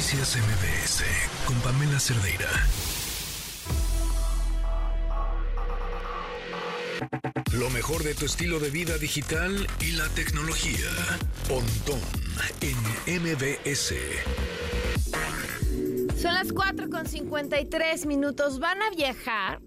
Noticias 0.00 0.38
MBS 0.38 1.04
con 1.44 1.60
Pamela 1.60 2.00
Cerdeira. 2.00 2.48
Lo 7.52 7.68
mejor 7.68 8.02
de 8.02 8.14
tu 8.14 8.24
estilo 8.24 8.60
de 8.60 8.70
vida 8.70 8.96
digital 8.96 9.66
y 9.78 9.92
la 9.92 10.08
tecnología. 10.14 10.88
Pontón 11.46 12.00
en 12.62 13.22
MBS. 13.22 13.94
Son 16.18 16.32
las 16.32 16.50
4 16.50 16.88
con 16.88 17.06
53 17.06 18.06
minutos. 18.06 18.58
Van 18.58 18.80
a 18.80 18.88
viajar. 18.96 19.60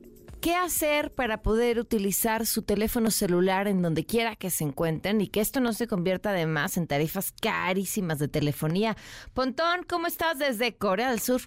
¿Qué 0.43 0.55
hacer 0.57 1.13
para 1.13 1.41
poder 1.41 1.79
utilizar 1.79 2.45
su 2.45 2.63
teléfono 2.63 3.11
celular 3.11 3.69
en 3.69 3.81
donde 3.81 4.05
quiera 4.05 4.35
que 4.35 4.49
se 4.49 4.65
encuentren 4.65 5.21
y 5.21 5.29
que 5.29 5.39
esto 5.39 5.61
no 5.61 5.71
se 5.71 5.87
convierta 5.87 6.31
además 6.31 6.75
en 6.75 6.85
tarifas 6.85 7.31
carísimas 7.41 8.19
de 8.19 8.27
telefonía? 8.27 8.97
Pontón, 9.33 9.83
¿cómo 9.87 10.05
estás 10.05 10.37
desde 10.39 10.75
Corea 10.75 11.11
del 11.11 11.21
Sur? 11.21 11.43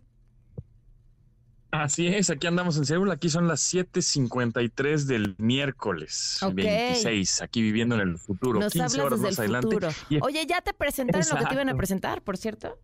Así 1.73 2.07
es, 2.07 2.31
aquí 2.31 2.47
andamos 2.47 2.79
en 2.79 2.87
Seúl, 2.87 3.11
aquí 3.11 3.29
son 3.29 3.47
las 3.49 3.61
7:53 3.71 5.05
del 5.05 5.35
miércoles 5.37 6.39
Ok. 6.43 6.55
26, 6.55 7.43
aquí 7.43 7.61
viviendo 7.61 7.97
en 7.97 8.01
el 8.01 8.17
futuro, 8.19 8.61
Nos 8.61 8.73
15 8.73 8.85
hablas 8.99 9.07
horas 9.07 9.21
más 9.21 9.33
el 9.33 9.41
adelante. 9.41 9.67
futuro. 9.67 9.89
Oye, 10.23 10.47
¿ya 10.47 10.63
te 10.63 10.73
presentaron 10.73 11.29
lo 11.29 11.37
que 11.37 11.45
te 11.45 11.53
iban 11.53 11.69
a 11.69 11.75
presentar, 11.75 12.23
por 12.23 12.39
cierto? 12.39 12.79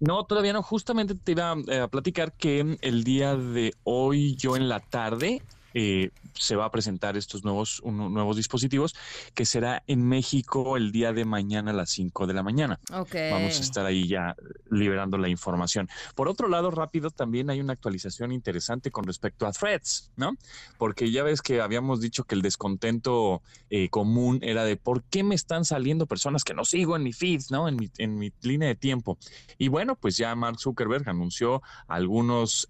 No, 0.00 0.24
todavía 0.24 0.52
no, 0.52 0.62
justamente 0.62 1.14
te 1.14 1.32
iba 1.32 1.54
eh, 1.68 1.80
a 1.80 1.88
platicar 1.88 2.32
que 2.32 2.76
el 2.80 3.04
día 3.04 3.36
de 3.36 3.74
hoy, 3.84 4.36
yo 4.36 4.56
en 4.56 4.68
la 4.68 4.80
tarde, 4.80 5.42
eh, 5.74 6.10
se 6.34 6.56
va 6.56 6.66
a 6.66 6.70
presentar 6.70 7.16
estos 7.16 7.44
nuevos, 7.44 7.82
nuevos 7.84 8.36
dispositivos, 8.36 8.94
que 9.34 9.44
será 9.44 9.82
en 9.86 10.06
México 10.06 10.76
el 10.76 10.92
día 10.92 11.12
de 11.12 11.24
mañana 11.24 11.72
a 11.72 11.74
las 11.74 11.90
5 11.90 12.26
de 12.26 12.34
la 12.34 12.42
mañana. 12.42 12.80
Vamos 12.88 13.58
a 13.58 13.62
estar 13.62 13.84
ahí 13.84 14.06
ya 14.08 14.36
liberando 14.70 15.18
la 15.18 15.28
información. 15.28 15.88
Por 16.14 16.28
otro 16.28 16.48
lado, 16.48 16.70
rápido, 16.70 17.10
también 17.10 17.50
hay 17.50 17.60
una 17.60 17.72
actualización 17.72 18.32
interesante 18.32 18.90
con 18.90 19.04
respecto 19.04 19.46
a 19.46 19.52
threads, 19.52 20.10
¿no? 20.16 20.36
Porque 20.78 21.10
ya 21.10 21.22
ves 21.22 21.42
que 21.42 21.60
habíamos 21.60 22.00
dicho 22.00 22.24
que 22.24 22.34
el 22.34 22.42
descontento 22.42 23.42
eh, 23.70 23.88
común 23.88 24.38
era 24.42 24.64
de 24.64 24.76
por 24.76 25.02
qué 25.04 25.22
me 25.22 25.34
están 25.34 25.64
saliendo 25.64 26.06
personas 26.06 26.44
que 26.44 26.54
no 26.54 26.64
sigo 26.64 26.96
en 26.96 27.02
mi 27.02 27.12
feed, 27.12 27.42
¿no? 27.50 27.68
En 27.68 27.76
mi, 27.76 27.90
en 27.98 28.18
mi 28.18 28.32
línea 28.42 28.68
de 28.68 28.76
tiempo. 28.76 29.18
Y 29.58 29.68
bueno, 29.68 29.96
pues 29.96 30.16
ya 30.16 30.34
Mark 30.34 30.58
Zuckerberg 30.60 31.08
anunció 31.08 31.62
algunas 31.88 32.68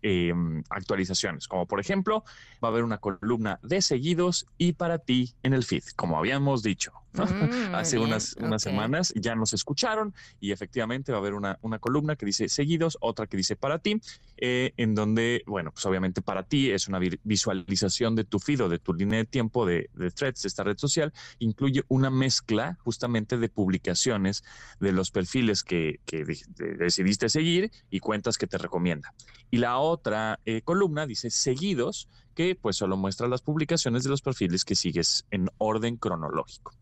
actualizaciones, 0.70 1.48
como 1.48 1.66
por 1.66 1.80
ejemplo, 1.80 2.25
va 2.62 2.69
a 2.69 2.70
haber 2.70 2.84
una 2.84 2.94
columna 2.98 3.61
de 3.62 3.83
seguidos 3.83 4.47
y 4.59 4.73
para 4.73 4.98
ti 4.98 5.34
en 5.42 5.55
el 5.55 5.64
feed, 5.64 5.84
como 5.97 6.19
habíamos 6.19 6.62
dicho. 6.62 7.03
¿No? 7.14 7.24
Mm, 7.44 7.74
Hace 7.74 7.96
bien, 7.96 8.08
unas, 8.08 8.34
unas 8.38 8.62
semanas 8.62 9.12
ya 9.16 9.34
nos 9.34 9.52
escucharon 9.52 10.14
y 10.40 10.52
efectivamente 10.52 11.12
va 11.12 11.18
a 11.18 11.20
haber 11.20 11.34
una, 11.34 11.58
una 11.62 11.78
columna 11.78 12.16
que 12.16 12.26
dice 12.26 12.48
seguidos, 12.48 12.96
otra 13.00 13.26
que 13.26 13.36
dice 13.36 13.56
para 13.56 13.78
ti, 13.78 14.00
eh, 14.36 14.72
en 14.76 14.94
donde, 14.94 15.42
bueno, 15.46 15.70
pues 15.72 15.84
obviamente 15.86 16.22
para 16.22 16.42
ti 16.42 16.70
es 16.70 16.88
una 16.88 16.98
vi- 16.98 17.18
visualización 17.22 18.14
de 18.16 18.24
tu 18.24 18.38
feed 18.38 18.62
o 18.62 18.68
de 18.68 18.78
tu 18.78 18.92
línea 18.94 19.18
de 19.18 19.24
tiempo 19.26 19.64
de, 19.66 19.88
de 19.92 20.10
threads, 20.10 20.42
de 20.42 20.48
esta 20.48 20.64
red 20.64 20.76
social, 20.78 21.12
incluye 21.38 21.82
una 21.88 22.10
mezcla 22.10 22.76
justamente 22.82 23.38
de 23.38 23.48
publicaciones 23.48 24.42
de 24.80 24.92
los 24.92 25.10
perfiles 25.10 25.62
que, 25.62 26.00
que 26.04 26.24
de- 26.24 26.38
de- 26.48 26.74
decidiste 26.76 27.28
seguir 27.28 27.70
y 27.90 28.00
cuentas 28.00 28.36
que 28.38 28.46
te 28.46 28.58
recomienda. 28.58 29.14
Y 29.50 29.58
la 29.58 29.78
otra 29.78 30.40
eh, 30.44 30.62
columna 30.62 31.06
dice 31.06 31.30
seguidos, 31.30 32.08
que 32.34 32.56
pues 32.56 32.76
solo 32.76 32.96
muestra 32.96 33.28
las 33.28 33.42
publicaciones 33.42 34.02
de 34.02 34.10
los 34.10 34.20
perfiles 34.20 34.64
que 34.64 34.74
sigues 34.74 35.24
en 35.30 35.48
orden 35.58 35.96
cronológico. 35.96 36.72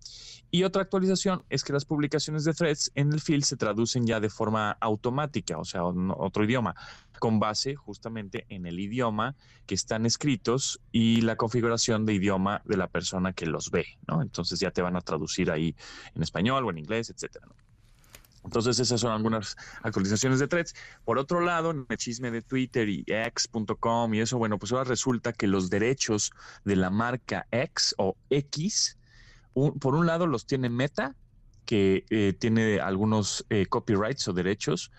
Y 0.55 0.64
otra 0.64 0.83
actualización 0.83 1.42
es 1.48 1.64
que 1.64 1.72
las 1.72 1.86
publicaciones 1.86 2.45
de 2.45 2.53
threads 2.53 2.92
en 2.95 3.11
el 3.14 3.22
feed 3.22 3.41
se 3.41 3.56
traducen 3.56 4.06
ya 4.06 4.20
de 4.20 4.28
forma 4.28 4.72
automática, 4.81 5.56
o 5.56 5.64
sea, 5.64 5.83
otro 5.83 6.44
idioma, 6.44 6.75
con 7.19 7.41
base 7.41 7.75
justamente 7.75 8.44
en 8.50 8.67
el 8.67 8.78
idioma 8.78 9.34
que 9.64 9.75
están 9.75 10.05
escritos 10.05 10.78
y 10.92 11.22
la 11.22 11.36
configuración 11.36 12.05
de 12.05 12.12
idioma 12.12 12.60
de 12.66 12.77
la 12.77 12.87
persona 12.87 13.32
que 13.32 13.47
los 13.47 13.71
ve, 13.71 13.87
¿no? 14.06 14.21
Entonces 14.21 14.60
ya 14.60 14.71
te 14.71 14.82
van 14.82 14.94
a 14.94 15.00
traducir 15.00 15.50
ahí 15.50 15.75
en 16.15 16.22
español 16.22 16.66
o 16.66 16.71
en 16.71 16.77
inglés, 16.77 17.09
etcétera. 17.09 17.47
Entonces 18.44 18.78
esas 18.78 19.00
son 19.00 19.12
algunas 19.12 19.56
actualizaciones 19.82 20.38
de 20.38 20.48
threads. 20.48 20.75
Por 21.06 21.19
otro 21.19 21.41
lado, 21.41 21.71
en 21.71 21.87
el 21.88 21.97
chisme 21.97 22.31
de 22.31 22.43
Twitter 22.43 22.91
y 22.91 23.04
x.com 23.06 24.12
y 24.12 24.21
eso, 24.21 24.37
bueno, 24.37 24.59
pues 24.59 24.71
ahora 24.72 24.84
resulta 24.84 25.32
que 25.32 25.47
los 25.47 25.71
derechos 25.71 26.31
de 26.66 26.77
la 26.77 26.91
marca 26.91 27.47
X 27.50 27.94
o 27.97 28.16
X, 28.28 28.98
por 29.53 29.95
un 29.95 30.07
lado 30.07 30.27
los 30.27 30.47
tiene 30.47 30.69
Meta, 30.69 31.15
que 31.65 32.05
eh, 32.11 32.35
tiene 32.39 32.81
algunos 32.81 33.45
eh, 33.51 33.67
copyrights 33.67 34.27
o 34.29 34.33
derechos 34.33 34.91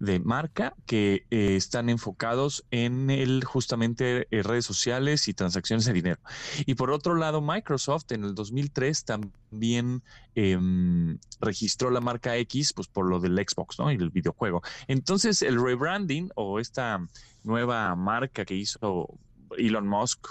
de 0.00 0.18
marca 0.18 0.74
que 0.86 1.26
eh, 1.30 1.56
están 1.56 1.90
enfocados 1.90 2.64
en 2.70 3.10
el 3.10 3.44
justamente 3.44 4.26
eh, 4.30 4.42
redes 4.42 4.64
sociales 4.64 5.28
y 5.28 5.34
transacciones 5.34 5.84
de 5.84 5.92
dinero. 5.92 6.20
Y 6.64 6.74
por 6.74 6.90
otro 6.90 7.14
lado, 7.14 7.42
Microsoft 7.42 8.10
en 8.12 8.24
el 8.24 8.34
2003 8.34 9.04
también 9.04 10.02
em, 10.34 11.18
registró 11.40 11.90
la 11.90 12.00
marca 12.00 12.34
X 12.38 12.72
pues 12.72 12.88
por 12.88 13.08
lo 13.08 13.20
del 13.20 13.36
Xbox, 13.36 13.78
¿no? 13.78 13.92
Y 13.92 13.96
el 13.96 14.08
videojuego. 14.08 14.62
Entonces, 14.88 15.42
el 15.42 15.62
rebranding 15.62 16.30
o 16.34 16.58
esta 16.58 17.06
nueva 17.44 17.94
marca 17.94 18.46
que 18.46 18.54
hizo 18.54 19.18
Elon 19.58 19.86
Musk 19.86 20.26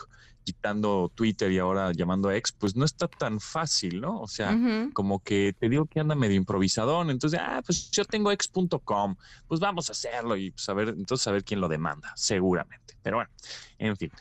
quitando 0.50 1.12
Twitter 1.14 1.52
y 1.52 1.60
ahora 1.60 1.92
llamando 1.92 2.32
X, 2.32 2.56
pues 2.58 2.76
no 2.76 2.86
está 2.86 3.08
tan 3.08 3.40
fácil, 3.40 4.02
¿no? 4.02 4.20
O 4.20 4.28
sea, 4.28 4.58
como 4.94 5.20
que 5.20 5.54
te 5.58 5.70
digo 5.70 5.86
que 5.86 6.00
anda 6.00 6.16
medio 6.16 6.36
improvisadón, 6.36 7.12
entonces, 7.12 7.40
ah, 7.42 7.62
pues 7.64 7.92
yo 7.92 8.04
tengo 8.04 8.32
ex.com, 8.32 9.16
pues 9.48 9.60
vamos 9.60 9.90
a 9.90 9.92
hacerlo 9.92 10.36
y 10.36 10.50
pues 10.50 10.68
a 10.68 10.74
ver, 10.74 10.90
entonces 10.90 11.28
a 11.28 11.32
ver 11.32 11.44
quién 11.44 11.62
lo 11.62 11.68
demanda, 11.68 12.12
seguramente. 12.16 12.96
Pero 13.04 13.18
bueno, 13.18 13.30
en 13.78 13.96
fin. 13.96 14.12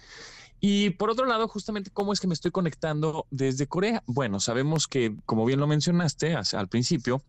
Y 0.60 0.90
por 0.90 1.08
otro 1.08 1.24
lado, 1.24 1.48
justamente, 1.48 1.90
¿cómo 1.90 2.12
es 2.12 2.20
que 2.20 2.26
me 2.26 2.34
estoy 2.34 2.50
conectando 2.50 3.26
desde 3.30 3.66
Corea? 3.66 4.02
Bueno, 4.06 4.38
sabemos 4.38 4.86
que, 4.86 5.16
como 5.24 5.46
bien 5.46 5.60
lo 5.60 5.66
mencionaste 5.66 6.34
al 6.34 6.68
principio, 6.68 7.24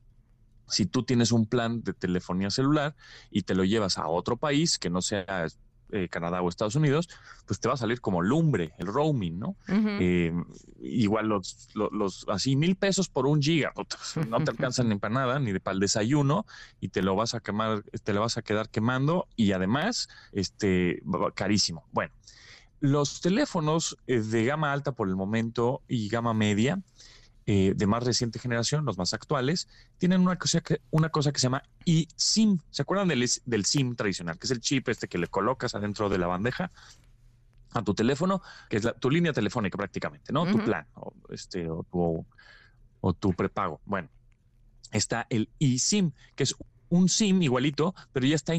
si 0.68 0.88
tú 0.88 1.04
tienes 1.04 1.31
un 1.31 1.46
plan 1.46 1.84
de 1.84 1.94
telefonía 1.94 2.50
celular 2.50 2.96
y 3.31 3.44
te 3.44 3.56
lo 3.56 3.64
llevas 3.64 3.98
a 3.98 4.08
otro 4.08 4.36
país 4.36 4.78
que 4.78 4.90
no 4.90 5.02
sea 5.02 5.48
eh, 5.92 6.08
Canadá 6.10 6.42
o 6.42 6.50
Estados 6.50 6.76
Unidos, 6.76 7.10
pues 7.46 7.60
te 7.60 7.68
va 7.68 7.74
a 7.74 7.78
salir 7.78 8.02
como 8.02 8.22
lumbre, 8.22 8.74
el 8.78 8.88
roaming, 8.88 9.40
¿no? 9.40 9.56
Eh, 10.00 10.32
igual 10.82 11.28
los, 11.28 11.70
los, 11.74 11.90
los- 11.92 12.26
así 12.30 12.56
mil 12.56 12.76
pesos 12.76 13.10
por 13.10 13.26
un 13.28 13.42
giga, 13.42 13.74
no 14.28 14.44
te 14.44 14.52
alcanzan 14.52 14.90
ni 14.90 14.98
para 14.98 15.14
nada, 15.14 15.40
ni 15.40 15.52
de 15.52 15.60
para 15.60 15.74
el 15.74 15.80
desayuno, 15.80 16.46
y 16.80 16.90
te 16.90 17.02
lo 17.02 17.16
vas 17.16 17.34
a 17.34 17.40
quemar, 17.40 17.84
te 18.04 18.14
lo 18.14 18.22
vas 18.22 18.38
a 18.38 18.42
quedar 18.42 18.70
quemando, 18.70 19.28
y 19.36 19.52
además, 19.52 20.08
este, 20.32 21.02
carísimo. 21.36 21.86
Bueno, 21.92 22.14
los 22.80 23.20
teléfonos 23.20 23.98
eh, 24.08 24.20
de 24.22 24.46
gama 24.46 24.72
alta 24.72 24.94
por 24.94 25.10
el 25.10 25.16
momento 25.16 25.82
y 25.88 26.08
gama 26.08 26.34
media, 26.34 26.82
eh, 27.52 27.74
de 27.76 27.88
más 27.88 28.04
reciente 28.04 28.38
generación, 28.38 28.86
los 28.86 29.00
más 29.00 29.16
actuales, 29.16 29.68
tienen 29.98 30.22
una 30.22 30.38
cosa 30.38 30.62
que, 30.62 30.82
una 30.92 31.10
cosa 31.10 31.32
que 31.32 31.40
se 31.40 31.48
llama 31.48 31.64
eSIM. 31.84 32.60
¿Se 32.70 32.84
acuerdan 32.84 33.08
del, 33.08 33.66
SIM 33.66 33.96
tradicional? 33.96 34.38
Que 34.38 34.46
es 34.46 34.52
el 34.52 34.60
chip 34.60 34.88
este 34.88 35.08
que 35.08 35.18
le 35.18 35.26
colocas 35.26 35.74
adentro 35.74 36.10
de 36.10 36.20
la 36.20 36.28
bandeja 36.28 36.72
a 37.72 37.82
tu 37.82 37.96
teléfono, 37.96 38.44
que 38.70 38.78
es 38.78 38.84
la- 38.84 38.94
tu 38.94 39.10
línea 39.10 39.34
telefónica 39.34 39.80
prácticamente, 39.80 40.32
¿no? 40.32 40.46
Tu 40.46 40.64
plan 40.64 40.86
o, 40.94 41.12
este, 41.32 41.68
o, 41.72 41.84
tu, 41.92 42.24
o 43.02 43.14
tu 43.14 43.34
prepago. 43.34 43.81
Bueno, 43.84 44.10
está 44.92 45.26
el 45.31 45.50
eSIM, 45.60 46.12
que 46.36 46.44
es 46.44 46.56
un 46.90 47.10
SIM 47.10 47.42
igualito, 47.42 47.96
pero 48.12 48.26
ya 48.26 48.36
está 48.36 48.54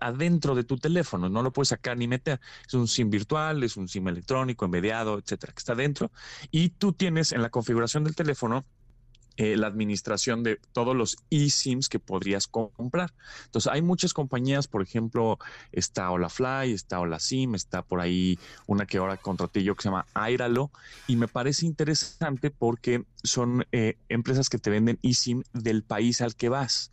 adentro 0.00 0.54
de 0.54 0.64
tu 0.64 0.78
teléfono, 0.78 1.28
no 1.28 1.42
lo 1.42 1.52
puedes 1.52 1.68
sacar 1.68 1.96
ni 1.96 2.08
meter. 2.08 2.40
Es 2.66 2.74
un 2.74 2.88
SIM 2.88 3.10
virtual, 3.10 3.62
es 3.62 3.76
un 3.76 3.88
SIM 3.88 4.08
electrónico, 4.08 4.64
envidiado, 4.64 5.18
etcétera, 5.18 5.52
que 5.52 5.58
está 5.58 5.74
dentro. 5.74 6.10
Y 6.50 6.70
tú 6.70 6.92
tienes 6.92 7.32
en 7.32 7.42
la 7.42 7.50
configuración 7.50 8.04
del 8.04 8.14
teléfono 8.14 8.64
eh, 9.38 9.56
la 9.56 9.66
administración 9.66 10.42
de 10.42 10.60
todos 10.72 10.94
los 10.94 11.16
eSIMs 11.30 11.88
que 11.88 11.98
podrías 11.98 12.46
comprar. 12.46 13.14
Entonces, 13.46 13.72
hay 13.72 13.80
muchas 13.80 14.12
compañías, 14.12 14.68
por 14.68 14.82
ejemplo, 14.82 15.38
está 15.72 16.10
Olafly, 16.10 16.72
está 16.72 17.00
Olasim, 17.00 17.54
está 17.54 17.80
por 17.80 18.00
ahí 18.00 18.38
una 18.66 18.84
que 18.84 18.98
ahora 18.98 19.16
contraté 19.16 19.62
yo 19.62 19.74
que 19.74 19.84
se 19.84 19.88
llama 19.88 20.04
Airalo, 20.12 20.70
y 21.06 21.16
me 21.16 21.28
parece 21.28 21.64
interesante 21.64 22.50
porque 22.50 23.04
son 23.22 23.66
eh, 23.72 23.96
empresas 24.10 24.50
que 24.50 24.58
te 24.58 24.68
venden 24.68 24.98
eSIM 25.02 25.44
del 25.54 25.82
país 25.82 26.20
al 26.20 26.36
que 26.36 26.50
vas. 26.50 26.90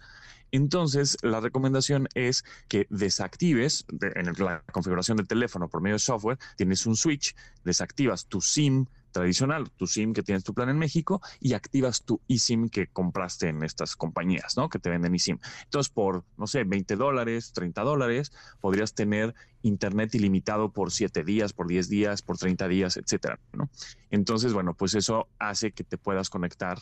Entonces, 0.52 1.18
la 1.22 1.40
recomendación 1.40 2.08
es 2.14 2.44
que 2.68 2.88
desactives 2.90 3.86
de- 3.92 4.12
en 4.16 4.34
la 4.44 4.64
configuración 4.72 5.18
del 5.18 5.28
teléfono 5.28 5.68
por 5.70 5.82
medio 5.82 5.96
de 5.96 6.00
software, 6.00 6.38
tienes 6.58 6.86
un 6.86 6.96
switch, 6.96 7.36
desactivas 7.64 8.26
tu 8.28 8.42
SIM 8.42 8.86
tradicional, 9.12 9.72
tu 9.72 9.88
SIM 9.88 10.14
que 10.14 10.22
tienes 10.22 10.44
tu 10.44 10.54
plan 10.54 10.70
en 10.70 10.78
México 10.78 11.20
y 11.40 11.54
activas 11.54 12.04
tu 12.04 12.22
eSIM 12.28 12.70
que 12.70 12.88
compraste 12.88 13.48
en 13.50 13.64
estas 13.64 13.96
compañías, 13.96 14.56
¿no? 14.56 14.70
Que 14.70 14.78
te 14.80 14.90
venden 14.92 15.16
eSIM. 15.16 15.40
Entonces, 15.64 15.92
por, 15.92 16.26
no 16.38 16.46
sé, 16.46 16.64
20 16.64 16.96
dólares, 16.96 17.52
30 17.52 17.82
dólares, 17.82 18.32
podrías 18.60 18.94
tener 18.94 19.34
internet 19.64 20.14
ilimitado 20.14 20.72
por 20.72 20.92
7 20.92 21.24
días, 21.24 21.54
por 21.54 21.68
10 21.68 21.90
días, 21.90 22.22
por 22.22 22.38
30 22.38 22.68
días, 22.68 22.98
etcétera, 22.98 23.40
¿no? 23.54 23.70
Entonces, 24.12 24.54
bueno, 24.54 24.76
pues 24.76 24.94
eso 24.94 25.28
hace 25.40 25.72
que 25.72 25.84
te 25.84 25.98
puedas 25.98 26.30
conectar 26.30 26.78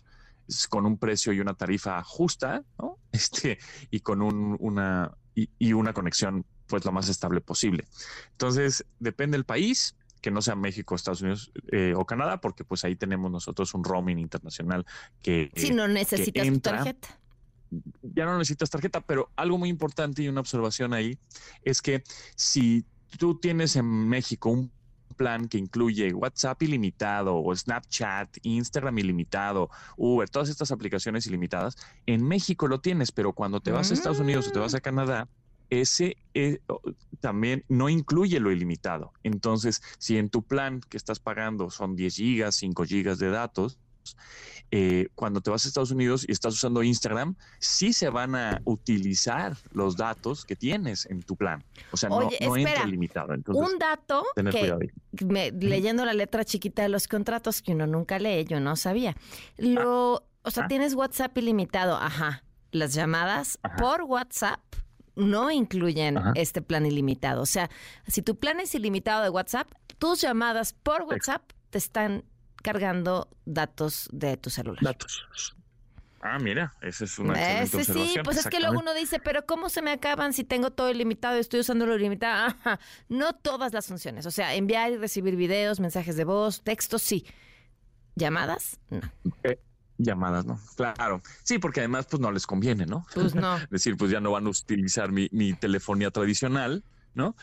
con 0.69 0.85
un 0.85 0.97
precio 0.97 1.33
y 1.33 1.39
una 1.39 1.53
tarifa 1.53 2.03
justa, 2.03 2.63
¿no? 2.77 2.96
Este, 3.17 3.57
y 3.91 3.99
con 4.01 4.21
un, 4.21 4.55
una 4.59 5.17
y, 5.35 5.73
una 5.73 5.93
conexión 5.93 6.45
pues 6.67 6.83
lo 6.83 6.91
más 6.91 7.09
estable 7.09 7.41
posible. 7.41 7.85
Entonces, 8.31 8.85
depende 8.99 9.37
del 9.37 9.45
país, 9.45 9.95
que 10.21 10.31
no 10.31 10.41
sea 10.41 10.55
México, 10.55 10.95
Estados 10.95 11.21
Unidos 11.21 11.51
eh, 11.71 11.93
o 11.95 12.05
Canadá, 12.05 12.41
porque 12.41 12.63
pues 12.63 12.83
ahí 12.83 12.95
tenemos 12.95 13.31
nosotros 13.31 13.73
un 13.73 13.83
roaming 13.83 14.17
internacional 14.17 14.85
que... 15.21 15.51
Si 15.55 15.71
no 15.71 15.87
necesitas 15.87 16.47
tu 16.47 16.59
tarjeta. 16.59 17.19
Ya 18.01 18.25
no 18.25 18.37
necesitas 18.37 18.69
tarjeta, 18.69 19.01
pero 19.01 19.29
algo 19.35 19.57
muy 19.57 19.69
importante 19.69 20.23
y 20.23 20.27
una 20.27 20.41
observación 20.41 20.93
ahí 20.93 21.17
es 21.63 21.81
que 21.81 22.03
si 22.35 22.85
tú 23.17 23.39
tienes 23.39 23.75
en 23.75 23.85
México 23.85 24.49
un 24.49 24.71
plan 25.17 25.49
que 25.49 25.57
incluye 25.57 26.13
WhatsApp 26.13 26.61
ilimitado 26.63 27.35
o 27.35 27.55
Snapchat, 27.55 28.37
Instagram 28.43 28.99
ilimitado, 28.99 29.69
Uber, 29.97 30.29
todas 30.29 30.49
estas 30.49 30.71
aplicaciones 30.71 31.27
ilimitadas, 31.27 31.75
en 32.05 32.25
México 32.25 32.67
lo 32.67 32.79
tienes, 32.79 33.11
pero 33.11 33.33
cuando 33.33 33.59
te 33.59 33.71
vas 33.71 33.91
a 33.91 33.93
Estados 33.93 34.19
Unidos 34.19 34.47
o 34.47 34.51
te 34.51 34.59
vas 34.59 34.75
a 34.75 34.77
mm. 34.77 34.81
Canadá, 34.81 35.27
ese 35.69 36.17
eh, 36.33 36.59
también 37.19 37.65
no 37.67 37.89
incluye 37.89 38.39
lo 38.39 38.51
ilimitado. 38.51 39.11
Entonces, 39.23 39.81
si 39.97 40.17
en 40.17 40.29
tu 40.29 40.43
plan 40.43 40.79
que 40.79 40.97
estás 40.97 41.19
pagando 41.19 41.69
son 41.69 41.95
10 41.95 42.15
gigas, 42.15 42.55
5 42.55 42.85
gigas 42.85 43.19
de 43.19 43.29
datos, 43.29 43.77
eh, 44.71 45.07
cuando 45.15 45.41
te 45.41 45.49
vas 45.49 45.65
a 45.65 45.67
Estados 45.67 45.91
Unidos 45.91 46.25
y 46.27 46.31
estás 46.31 46.53
usando 46.53 46.83
Instagram, 46.83 47.35
sí 47.59 47.93
se 47.93 48.09
van 48.09 48.35
a 48.35 48.61
utilizar 48.65 49.57
los 49.71 49.97
datos 49.97 50.45
que 50.45 50.55
tienes 50.55 51.05
en 51.07 51.23
tu 51.23 51.35
plan. 51.35 51.63
O 51.91 51.97
sea, 51.97 52.09
no, 52.09 52.29
entra 52.39 52.85
limitado. 52.85 53.33
un 53.47 53.79
dato 53.79 54.23
que 54.35 55.51
leyendo 55.59 56.05
la 56.05 56.13
letra 56.13 56.45
chiquita 56.45 56.83
de 56.83 56.89
los 56.89 57.07
contratos 57.07 57.61
que 57.61 57.73
uno 57.73 57.87
nunca 57.87 58.19
lee, 58.19 58.45
yo 58.45 58.59
no 58.59 58.75
sabía. 58.75 59.15
Lo, 59.57 60.27
o 60.43 60.51
sea, 60.51 60.65
ah. 60.65 60.67
tienes 60.67 60.93
WhatsApp 60.93 61.37
ilimitado, 61.37 61.97
ajá. 61.97 62.43
Las 62.71 62.93
llamadas 62.93 63.59
por 63.77 64.03
WhatsApp 64.03 64.59
no 65.15 65.51
incluyen 65.51 66.19
este 66.35 66.61
plan 66.61 66.85
ilimitado. 66.85 67.41
O 67.41 67.45
sea, 67.45 67.69
si 68.07 68.21
tu 68.21 68.37
plan 68.37 68.59
es 68.59 68.75
ilimitado 68.75 69.23
de 69.23 69.29
WhatsApp, 69.29 69.67
tus 69.97 70.21
llamadas 70.21 70.73
por 70.73 71.03
WhatsApp 71.03 71.41
te 71.69 71.77
están 71.77 72.23
cargando 72.61 73.29
datos 73.45 74.09
de 74.11 74.37
tu 74.37 74.49
celular. 74.49 74.83
Datos. 74.83 75.55
Ah, 76.21 76.39
mira, 76.39 76.73
esa 76.81 77.05
es 77.05 77.19
una 77.19 77.61
Ese 77.61 77.83
sí, 77.83 78.15
pues 78.23 78.37
es 78.37 78.47
que 78.47 78.59
luego 78.59 78.79
uno 78.79 78.93
dice, 78.93 79.19
pero 79.19 79.45
¿cómo 79.45 79.69
se 79.69 79.81
me 79.81 79.91
acaban 79.91 80.33
si 80.33 80.43
tengo 80.43 80.71
todo 80.71 80.89
ilimitado 80.89 81.37
y 81.37 81.39
estoy 81.39 81.59
usando 81.59 81.85
lo 81.85 81.95
ilimitado? 81.95 82.53
No 83.09 83.33
todas 83.33 83.73
las 83.73 83.87
funciones. 83.87 84.25
O 84.25 84.31
sea, 84.31 84.55
enviar 84.55 84.91
y 84.91 84.97
recibir 84.97 85.35
videos, 85.35 85.79
mensajes 85.79 86.17
de 86.17 86.23
voz, 86.25 86.63
textos, 86.63 87.01
sí. 87.01 87.25
¿Llamadas? 88.15 88.79
No. 88.89 89.01
Eh, 89.43 89.59
llamadas, 89.97 90.45
¿no? 90.45 90.59
Claro. 90.75 91.21
Sí, 91.43 91.59
porque 91.59 91.81
además, 91.81 92.07
pues 92.09 92.19
no 92.19 92.31
les 92.31 92.47
conviene, 92.47 92.85
¿no? 92.85 93.05
Pues 93.13 93.35
no. 93.35 93.57
es 93.57 93.69
decir, 93.69 93.95
pues 93.95 94.11
ya 94.11 94.19
no 94.19 94.31
van 94.31 94.47
a 94.47 94.49
utilizar 94.49 95.11
mi, 95.11 95.29
mi 95.31 95.53
telefonía 95.53 96.09
tradicional, 96.11 96.83
¿no? 97.13 97.35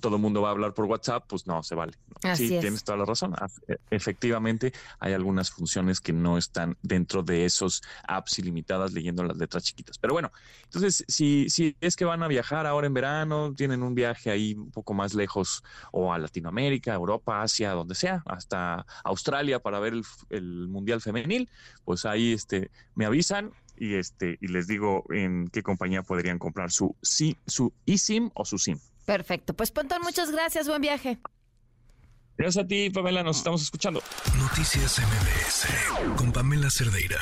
Todo 0.00 0.16
el 0.16 0.22
mundo 0.22 0.42
va 0.42 0.48
a 0.48 0.50
hablar 0.52 0.74
por 0.74 0.86
WhatsApp, 0.86 1.24
pues 1.28 1.46
no, 1.46 1.62
se 1.62 1.74
vale. 1.74 1.92
sí, 2.34 2.48
tienes 2.48 2.82
toda 2.84 2.98
la 2.98 3.04
razón. 3.04 3.34
E, 3.68 3.78
efectivamente, 3.90 4.72
hay 4.98 5.12
algunas 5.12 5.50
funciones 5.50 6.00
que 6.00 6.12
no 6.12 6.36
están 6.36 6.76
dentro 6.82 7.22
de 7.22 7.44
esos 7.44 7.82
apps 8.06 8.38
ilimitadas 8.38 8.92
leyendo 8.92 9.22
las 9.22 9.36
letras 9.36 9.62
chiquitas. 9.62 9.98
Pero 9.98 10.14
bueno, 10.14 10.32
entonces, 10.64 11.04
si, 11.06 11.48
si 11.48 11.76
es 11.80 11.96
que 11.96 12.04
van 12.04 12.22
a 12.22 12.28
viajar 12.28 12.66
ahora 12.66 12.86
en 12.86 12.94
verano, 12.94 13.54
tienen 13.54 13.82
un 13.82 13.94
viaje 13.94 14.30
ahí 14.30 14.54
un 14.54 14.70
poco 14.70 14.94
más 14.94 15.14
lejos 15.14 15.62
o 15.92 16.12
a 16.12 16.18
Latinoamérica, 16.18 16.94
Europa, 16.94 17.42
Asia, 17.42 17.72
donde 17.72 17.94
sea, 17.94 18.22
hasta 18.26 18.84
Australia 19.04 19.60
para 19.60 19.78
ver 19.78 19.94
el, 20.30 20.68
Mundial 20.68 21.00
Femenil, 21.00 21.48
pues 21.84 22.04
ahí 22.04 22.32
este, 22.32 22.70
me 22.94 23.04
avisan 23.04 23.52
y 23.76 23.94
este 23.94 24.38
y 24.40 24.48
les 24.48 24.66
digo 24.66 25.04
en 25.10 25.48
qué 25.48 25.62
compañía 25.62 26.02
podrían 26.02 26.38
comprar 26.38 26.70
su, 26.70 26.96
su 27.02 27.72
eSIM 27.86 28.30
o 28.34 28.44
su 28.44 28.58
SIM. 28.58 28.78
Perfecto. 29.08 29.54
Pues 29.54 29.70
Pontón, 29.70 30.02
muchas 30.02 30.30
gracias. 30.30 30.68
Buen 30.68 30.82
viaje. 30.82 31.18
Gracias 32.36 32.62
a 32.62 32.68
ti, 32.68 32.90
Pamela. 32.90 33.22
Nos 33.22 33.38
estamos 33.38 33.62
escuchando. 33.62 34.02
Noticias 34.36 34.98
MBS 34.98 36.14
con 36.18 36.30
Pamela 36.30 36.68
Cerdeira. 36.68 37.18